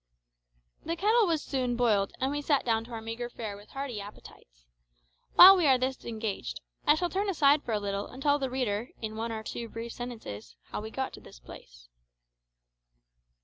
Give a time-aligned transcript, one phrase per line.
[0.83, 4.01] The kettle was soon boiled, and we sat down to our meagre fare with hearty
[4.01, 4.65] appetites.
[5.35, 8.49] While we are thus engaged, I shall turn aside for a little and tell the
[8.49, 11.87] reader, in one or two brief sentences, how we got to this place.